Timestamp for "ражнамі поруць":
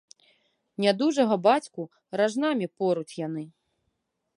2.23-3.09